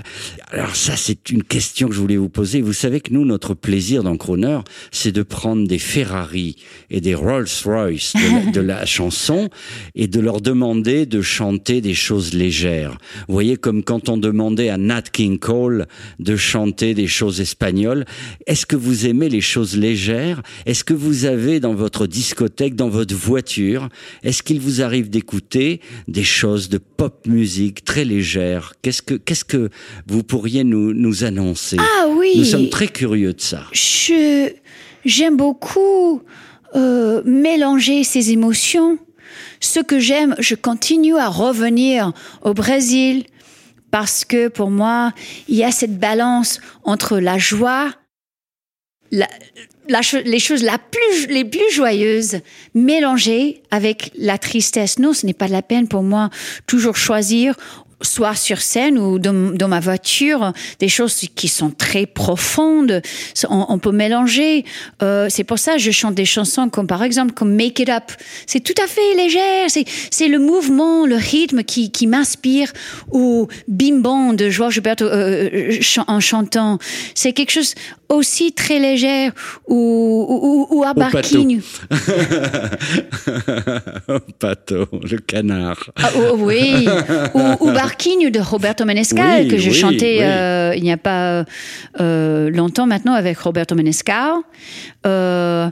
[0.51, 2.61] alors ça, c'est une question que je voulais vous poser.
[2.61, 4.59] Vous savez que nous, notre plaisir dans Croner,
[4.91, 6.57] c'est de prendre des Ferrari
[6.91, 9.49] et des Rolls-Royce de, la- de la chanson
[9.95, 12.99] et de leur demander de chanter des choses légères.
[13.29, 15.87] Vous voyez, comme quand on demandait à Nat King Cole
[16.19, 18.05] de chanter des choses espagnoles.
[18.49, 20.43] Est-ce que vous aimez les choses légères?
[20.67, 23.89] Est-ce que vous avez dans votre discothèque, dans votre voiture,
[24.25, 28.48] est-ce qu'il vous arrive d'écouter des choses de pop musique très légères?
[28.83, 29.71] Qu'est-ce que qu'est-ce que
[30.07, 32.33] vous pourriez nous nous annoncer Ah oui.
[32.37, 33.63] Nous sommes très curieux de ça.
[33.73, 34.51] Je
[35.05, 36.23] j'aime beaucoup
[36.75, 38.99] euh, mélanger ces émotions.
[39.61, 43.25] Ce que j'aime, je continue à revenir au Brésil
[43.91, 45.13] parce que pour moi,
[45.49, 47.91] il y a cette balance entre la joie,
[49.11, 49.27] la,
[49.89, 52.41] la cho- les choses la plus, les plus joyeuses
[52.75, 54.99] mélangées avec la tristesse.
[54.99, 56.29] Non, ce n'est pas de la peine pour moi
[56.67, 57.55] toujours choisir
[58.01, 63.03] soit sur scène ou dans, dans ma voiture, des choses qui sont très profondes.
[63.49, 64.65] On, on peut mélanger.
[65.03, 67.89] Euh, c'est pour ça que je chante des chansons comme par exemple comme Make It
[67.89, 68.05] Up.
[68.47, 69.67] C'est tout à fait légère.
[69.69, 72.73] C'est c'est le mouvement, le rythme qui, qui m'inspire.
[73.11, 76.79] Ou Bim Bam de Georges Gilberto euh, chan- en chantant.
[77.15, 77.75] C'est quelque chose
[78.09, 79.33] aussi très légère.
[79.67, 80.95] Ou ou, ou, à Au.
[80.95, 81.61] Barquinho.
[84.39, 85.91] Pato, le canard.
[85.97, 86.87] Ah, oh, oui,
[87.35, 90.23] ou, ou De Roberto Menescal Oui, que j'ai oui, chanté oui.
[90.25, 91.45] euh, il n'y a pas
[92.01, 94.35] euh, longtemps maintenant avec Roberto Menescal.
[95.07, 95.71] Euh,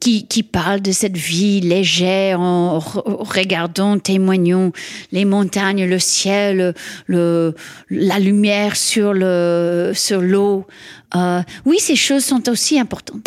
[0.00, 3.02] qui, qui parle de cette vie légère en re-
[3.34, 4.70] regardant, témoignant
[5.10, 6.72] les montagnes, le ciel,
[7.06, 7.54] le,
[7.90, 10.66] la lumière sur le sur l'eau.
[11.16, 13.26] Euh, oui, ces choses sont aussi importantes.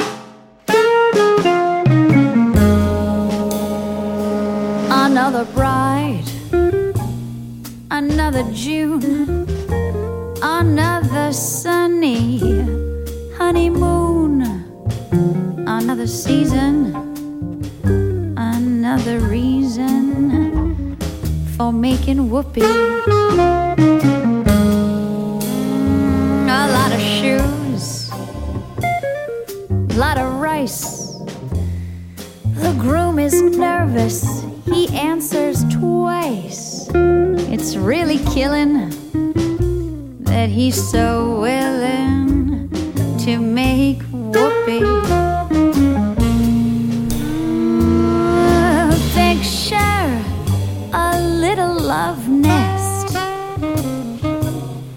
[4.90, 5.81] Another bride,
[8.34, 9.46] another June,
[10.42, 12.38] another sunny
[13.36, 14.42] honeymoon,
[15.68, 16.96] another season,
[18.38, 20.96] another reason
[21.58, 22.62] for making whoopee.
[22.62, 22.68] A
[26.78, 28.10] lot of shoes,
[29.90, 31.18] a lot of rice.
[32.64, 34.46] The groom is nervous.
[34.64, 36.71] He answers twice.
[37.54, 38.74] It's really killing
[40.24, 42.70] that he's so willing
[43.26, 44.80] to make whoopee.
[49.14, 50.24] Picture
[50.94, 53.14] a little love nest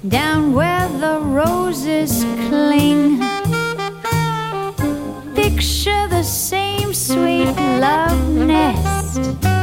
[0.08, 3.18] down where the roses cling.
[5.34, 9.53] Picture the same sweet love nest.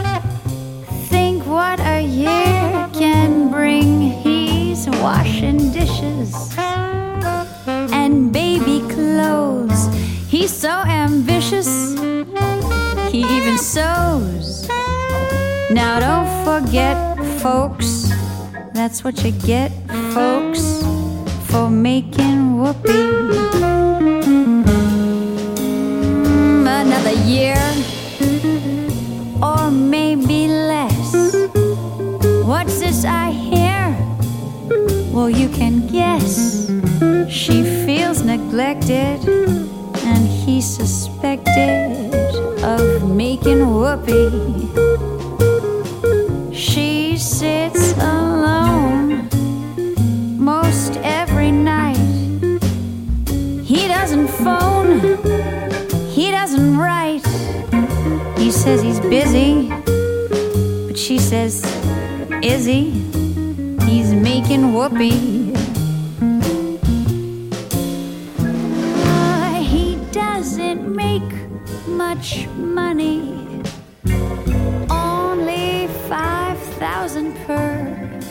[5.01, 6.55] Washing dishes
[7.91, 9.87] and baby clothes.
[10.27, 11.97] He's so ambitious,
[13.11, 14.67] he even sews.
[15.71, 18.11] Now don't forget, folks,
[18.73, 19.71] that's what you get,
[20.13, 20.83] folks,
[21.49, 23.09] for making whoopee.
[26.81, 27.57] Another year,
[29.41, 31.15] or maybe less.
[32.45, 33.30] What's this I?
[35.11, 36.67] Well, you can guess
[37.29, 41.91] she feels neglected, and he suspected
[42.63, 44.69] of making whoopee.
[46.55, 49.27] She sits alone
[50.39, 51.97] most every night.
[53.65, 55.01] He doesn't phone,
[56.07, 57.25] he doesn't write.
[58.37, 59.67] He says he's busy,
[60.87, 61.65] but she says,
[62.41, 63.20] Is he?
[63.91, 65.53] He's making whoopee.
[69.03, 71.29] Uh, he doesn't make
[71.87, 73.61] much money,
[74.89, 78.21] only 5,000 per.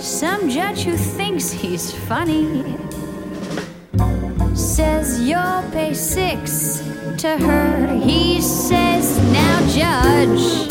[0.00, 2.76] Some judge who thinks he's funny
[4.56, 6.82] says you'll pay six
[7.18, 7.86] to her.
[8.02, 10.68] He says, Now, judge,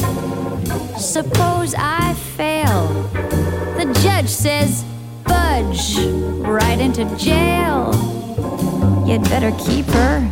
[1.08, 2.88] suppose I fail.
[3.78, 4.84] The judge says,
[5.24, 5.98] Budge,
[6.46, 7.94] right into jail.
[9.08, 10.30] You'd better keep her.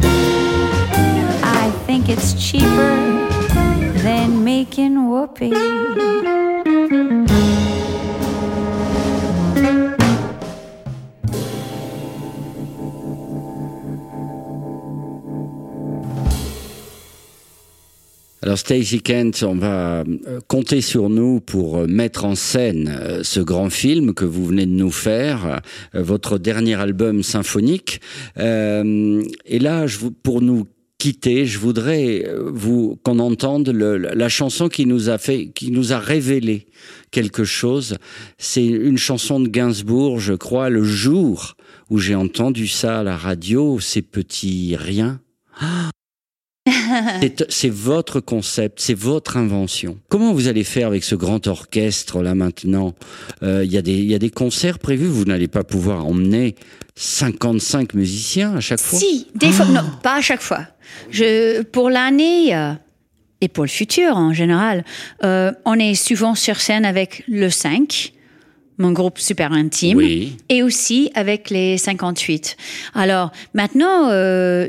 [1.44, 2.96] I think it's cheaper
[4.04, 6.45] than making whoopee.
[18.46, 23.24] Alors Stacey Kent, on va euh, compter sur nous pour euh, mettre en scène euh,
[23.24, 25.62] ce grand film que vous venez de nous faire,
[25.96, 28.02] votre dernier album symphonique.
[28.38, 30.68] Euh, et là, je pour nous
[31.00, 35.92] quitter, je voudrais vous qu'on entende le- la chanson qui nous a fait, qui nous
[35.92, 36.68] a révélé
[37.10, 37.98] quelque chose.
[38.38, 41.56] C'est une chanson de Gainsbourg, je crois, le jour
[41.90, 45.20] où j'ai entendu ça à la radio, ces petits riens.
[47.50, 49.98] C'est- votre concept, c'est votre invention.
[50.10, 52.94] Comment vous allez faire avec ce grand orchestre là maintenant?
[53.44, 56.06] Euh, Il y, a des- il y a des concerts prévus, vous n'allez pas pouvoir
[56.06, 56.56] emmener
[56.96, 59.00] 55 musiciens à chaque fois?
[59.00, 60.62] Si, des fois, non, pas à chaque fois.
[61.10, 62.74] Je, pour l'année euh,
[63.42, 64.84] et pour le futur en général,
[65.24, 68.14] euh, on est souvent sur scène avec le 5,
[68.78, 70.36] mon groupe super intime, Oui.
[70.50, 72.58] et aussi avec les 58.
[72.94, 74.68] Alors maintenant, euh,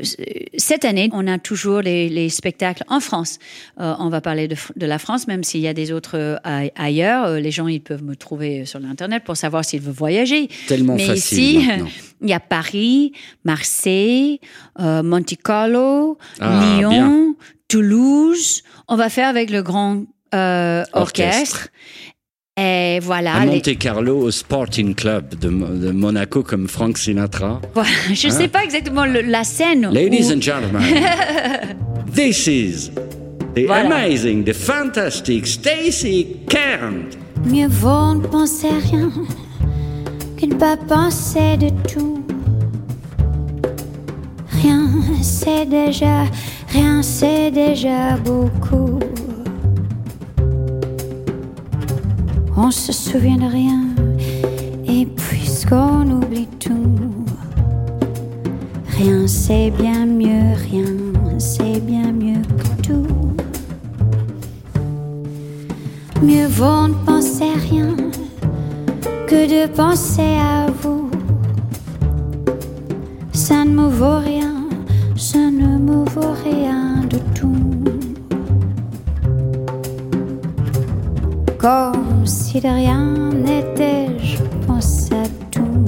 [0.57, 3.37] cette année, on a toujours les, les spectacles en France.
[3.79, 6.37] Euh, on va parler de, de la France, même s'il y a des autres euh,
[6.45, 7.25] ai- ailleurs.
[7.25, 10.47] Euh, Les gens, ils peuvent me trouver sur l'internet pour savoir s'ils veulent voyager.
[10.67, 11.87] Tellement Mais facile ici, maintenant.
[12.21, 13.11] il y a Paris,
[13.43, 14.39] Marseille,
[14.79, 17.35] euh, Monte Carlo, Ah, Lyon, bien.
[17.67, 18.63] Toulouse.
[18.87, 20.03] On va faire avec le grand
[20.33, 20.93] euh, Orchestre.
[21.33, 21.67] orchestre.
[22.59, 23.35] Et voilà.
[23.35, 27.61] À les- Monte Carlo, au Sporting Club de, de Monaco, comme Frank Sinatra.
[27.75, 27.89] voilà.
[28.11, 29.85] Je ne sais pas exactement le- la scène.
[29.85, 29.91] Hein?
[29.91, 30.81] Ladies où- and gentlemen,
[32.15, 32.89] this is
[33.55, 33.95] the Voilà.
[33.95, 37.17] amazing, the fantastic Stacy Kent.
[37.45, 39.11] Mieux vaut ne penser à rien
[40.39, 42.23] que ne pas penser de tout.
[44.63, 44.89] Rien,
[45.21, 46.23] c'est déjà,
[46.69, 48.99] rien, c'est déjà beaucoup.
[52.59, 53.85] On se souvient de rien,
[54.87, 56.97] et puisqu'on oublie tout,
[58.97, 63.05] rien, c'est bien mieux, rien, c'est bien mieux que tout.
[66.23, 67.95] Mieux vaut ne penser à rien
[69.27, 71.11] que de penser à vous.
[73.33, 74.67] Ça ne me vaut rien,
[75.15, 77.46] ça ne me vaut rien de tout.
[81.67, 85.85] Comme si de rien n'était, je pense à tout.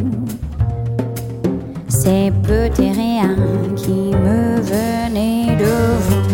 [1.88, 3.38] Ces petits riens
[3.78, 5.76] qui me venaient de
[6.06, 6.28] vous.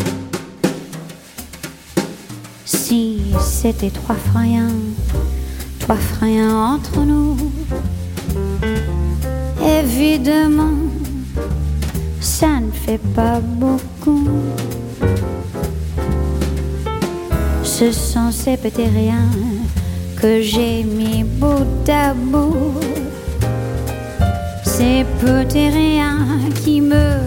[2.65, 4.63] Si c'était trois frères,
[5.79, 7.37] trois frères entre nous,
[9.79, 10.79] évidemment,
[12.19, 14.27] ça ne fait pas beaucoup.
[17.77, 19.29] Ce sont ces petits riens
[20.15, 22.79] que j'ai mis bout à bout.
[24.63, 27.24] Ces petits riens qui me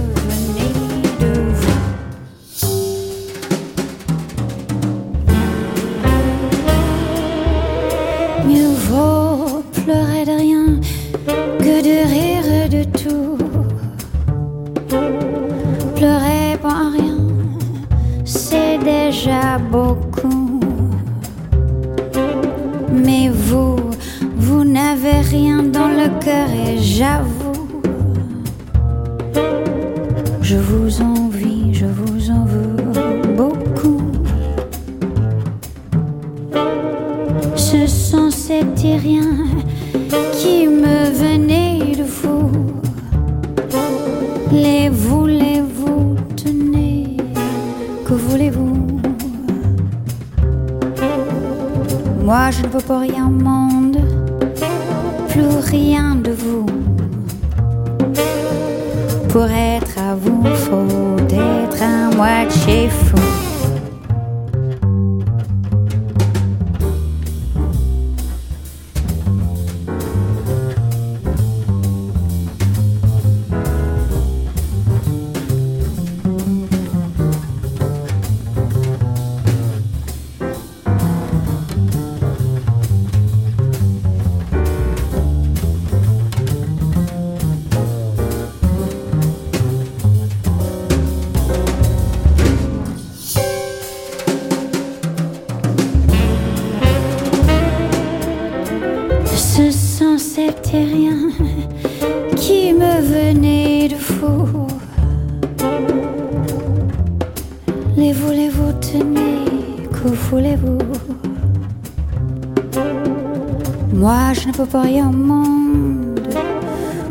[114.58, 116.18] Peux pas rien au monde,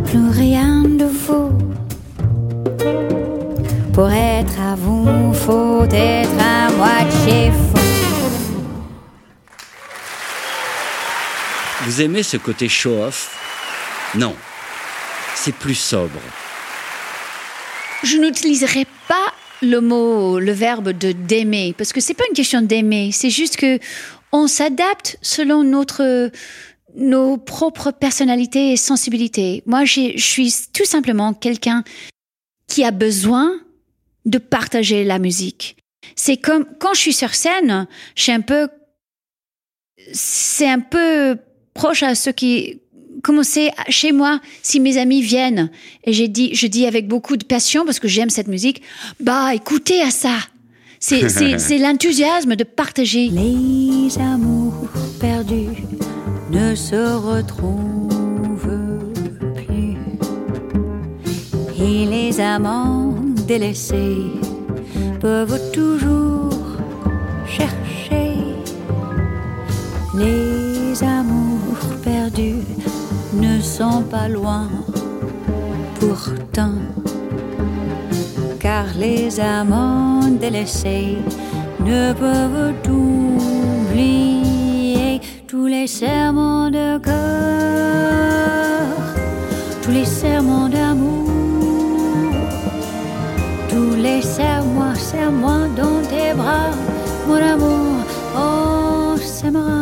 [0.04, 1.58] plus rien de vous.
[3.94, 7.80] Pour être à vous, faut être à moitié fou.
[11.86, 13.34] Vous aimez ce côté show-off?
[14.16, 14.36] Non.
[15.34, 16.20] C'est plus sobre.
[18.04, 19.32] Je n'utiliserai pas
[19.62, 23.56] le mot, le verbe de d'aimer, parce que c'est pas une question d'aimer, c'est juste
[23.56, 23.80] que
[24.34, 26.30] on s'adapte selon notre
[26.98, 29.64] nos propres personnalités et sensibilités.
[29.66, 31.84] Moi, je suis tout simplement quelqu'un
[32.68, 33.54] qui a besoin
[34.26, 35.78] de partager la musique.
[36.16, 38.68] C'est comme quand je suis sur scène, je suis un peu,
[40.12, 41.38] c'est un peu
[41.74, 42.82] proche à ceux qui,
[43.24, 45.70] comment c'est chez moi, si mes amis viennent
[46.04, 48.82] et j'ai dit, je dis avec beaucoup de passion parce que j'aime cette musique,
[49.20, 50.38] bah écoutez à ça.
[51.00, 53.30] C'est, c'est, c'est l'enthousiasme de partager.
[53.30, 54.90] Les amours
[55.20, 55.97] perdus
[56.52, 58.80] ne se retrouvent
[59.56, 59.98] plus.
[61.80, 63.14] Et les amants
[63.48, 64.32] délaissés
[65.20, 66.50] peuvent toujours
[67.46, 68.36] chercher.
[70.16, 72.66] Les amours perdus
[73.34, 74.68] ne sont pas loin
[76.00, 76.80] pourtant.
[78.60, 81.18] Car les amants délaissés
[81.86, 83.77] ne peuvent oublier
[85.58, 87.16] tous les serments de cœur,
[89.82, 91.26] tous les serments d'amour,
[93.68, 96.74] tous les serre-moi, serre-moi dans tes bras,
[97.28, 98.06] mon amour,
[98.38, 99.77] oh, s'aimera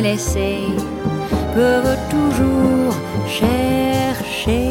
[0.00, 0.64] délaissés
[1.54, 2.94] peuvent toujours
[3.28, 4.68] chercher.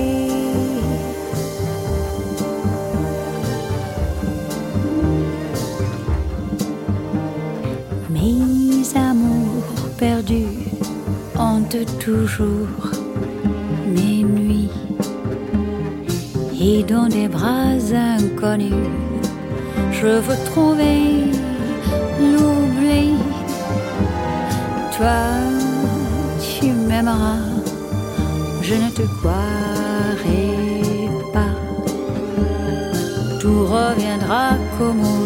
[8.09, 10.45] Mes amours perdus
[11.37, 12.91] hantent toujours
[13.87, 14.69] mes nuits
[16.59, 18.73] et dans des bras inconnus,
[19.91, 21.28] je veux trouver
[24.99, 27.39] Tu m'aimeras,
[28.61, 30.57] je ne te croirai
[31.31, 31.55] pas.
[33.39, 35.18] Tout reviendra comme au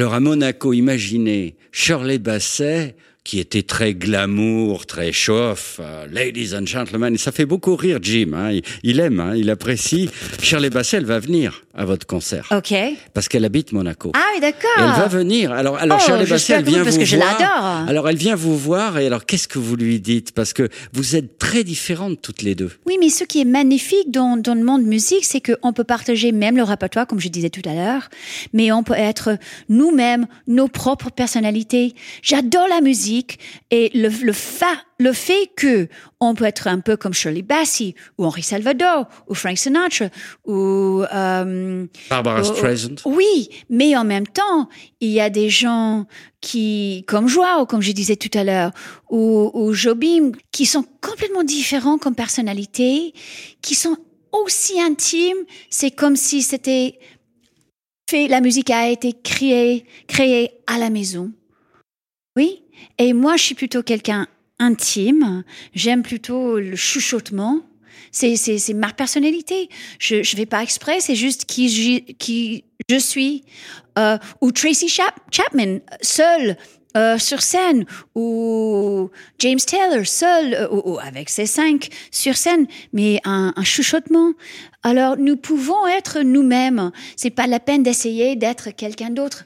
[0.00, 6.64] Alors à Monaco, imaginez Shirley Basset qui était très glamour, très chauffe, euh, ladies and
[6.64, 7.14] gentlemen.
[7.14, 8.32] Et ça fait beaucoup rire Jim.
[8.32, 8.50] Hein.
[8.52, 10.08] Il, il aime, hein, il apprécie.
[10.40, 12.74] Shirley Basset, elle va venir à votre concert Ok.
[13.14, 14.10] parce qu'elle habite Monaco.
[14.14, 14.70] Ah oui, d'accord.
[14.78, 15.52] Elle va venir.
[15.52, 17.38] Alors, alors Oh, Basset, elle vient parce vous que je voir.
[17.38, 17.88] l'adore.
[17.88, 18.98] Alors, elle vient vous voir.
[18.98, 20.32] Et alors, qu'est-ce que vous lui dites?
[20.32, 22.70] Parce que vous êtes très différentes toutes les deux.
[22.86, 26.32] Oui, mais ce qui est magnifique dans, dans le monde musique, c'est qu'on peut partager
[26.32, 28.08] même le répertoire, comme je disais tout à l'heure,
[28.52, 29.36] mais on peut être
[29.68, 31.94] nous-mêmes, nos propres personnalités.
[32.22, 33.38] J'adore la musique
[33.70, 34.66] et le, le, fa-
[35.00, 35.88] le fait que
[36.20, 40.10] on peut être un peu comme Shirley Bassey ou Henri Salvador ou Frank Sinatra
[40.44, 42.96] ou euh, Barbara Streisand.
[43.06, 44.68] Oui, mais en même temps,
[45.00, 46.04] il y a des gens
[46.42, 48.72] qui, comme Joao, comme je disais tout à l'heure,
[49.08, 53.14] ou, ou Jobim, qui sont complètement différents comme personnalité,
[53.62, 53.96] qui sont
[54.32, 55.46] aussi intimes.
[55.70, 56.98] C'est comme si c'était
[58.10, 61.32] fait, la musique a été créée, créée à la maison.
[62.36, 62.64] Oui.
[62.98, 64.28] Et moi, je suis plutôt quelqu'un
[64.60, 65.42] intime.
[65.74, 67.60] J'aime plutôt le chuchotement.
[68.12, 69.68] C'est, ma personnalité.
[69.98, 71.68] Je, je vais pas exprès, c'est juste qui
[72.88, 73.44] je, suis.
[73.98, 76.56] Euh, ou Tracy Chap- Chapman, seul
[76.96, 77.84] euh, sur scène,
[78.16, 84.32] ou James Taylor, seul, euh, ou avec ses cinq sur scène, mais un, un chuchotement.
[84.82, 86.90] Alors, nous pouvons être nous-mêmes.
[87.14, 89.44] C'est pas la peine d'essayer d'être quelqu'un d'autre.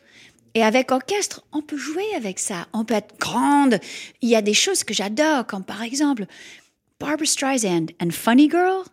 [0.55, 2.69] Et avec orchestre, on peut jouer avec ça.
[2.73, 3.79] On peut être grande.
[4.23, 6.27] Il y a des choses que j'adore, comme par exemple
[7.01, 8.85] Barbara Streisand and Funny Girl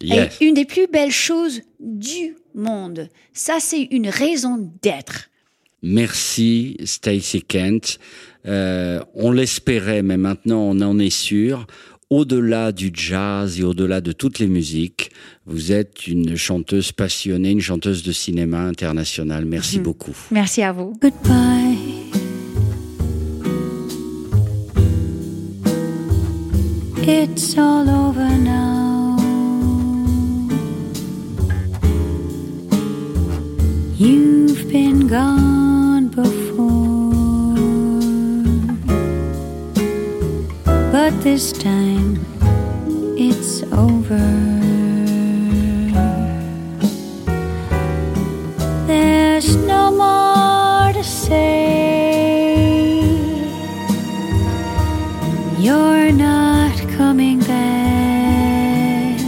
[0.00, 0.36] Yes.
[0.40, 3.08] est une des plus belles choses du monde.
[3.32, 5.28] Ça, c'est une raison d'être.
[5.82, 7.98] Merci Stacy Kent.
[8.46, 11.66] Euh, on l'espérait, mais maintenant on en est sûr.
[12.10, 15.10] Au-delà du jazz et au-delà de toutes les musiques,
[15.44, 19.44] vous êtes une chanteuse passionnée, une chanteuse de cinéma internationale.
[19.44, 20.16] Merci beaucoup.
[20.30, 20.94] Merci à vous.
[21.02, 21.76] Goodbye.
[27.06, 29.16] It's all over now.
[33.98, 36.77] You've been gone before,
[41.10, 42.18] but this time
[43.16, 44.18] it's over.
[48.86, 52.58] There's no more to say.
[55.58, 59.18] You're not coming back.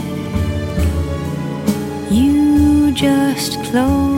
[2.11, 4.10] You just closed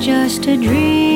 [0.00, 1.07] just a dream?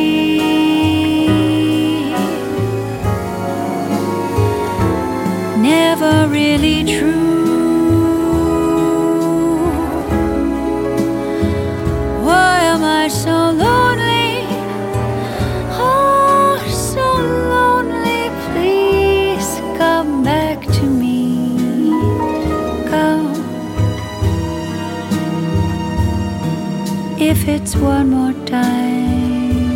[27.43, 29.67] If it's one more time,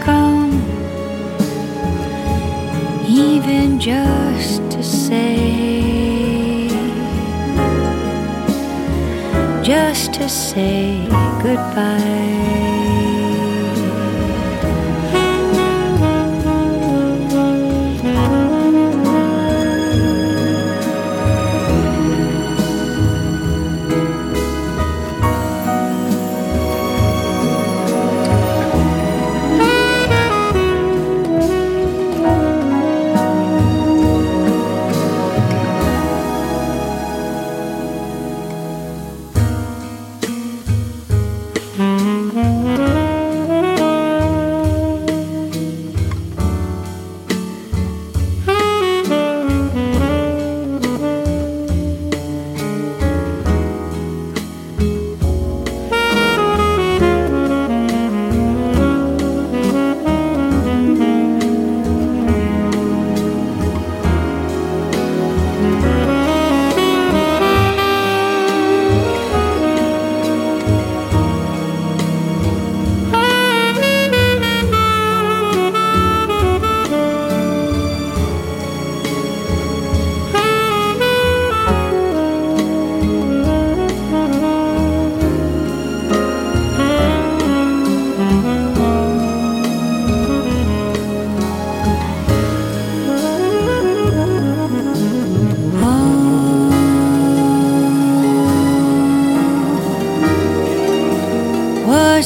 [0.00, 0.50] come.
[3.06, 6.66] Even just to say,
[9.62, 11.06] just to say
[11.40, 12.65] goodbye.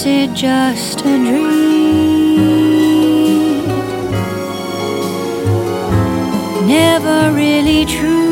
[0.07, 1.67] It just a dream?
[6.67, 8.30] Never really true.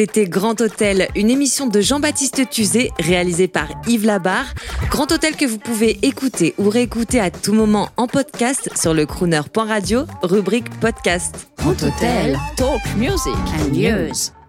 [0.00, 4.54] C'était Grand Hôtel, une émission de Jean-Baptiste Tuzet réalisée par Yves Labarre.
[4.88, 9.04] Grand Hôtel que vous pouvez écouter ou réécouter à tout moment en podcast sur le
[9.04, 11.50] crooner.radio, rubrique podcast.
[11.58, 14.39] Grand Hôtel, talk music and news.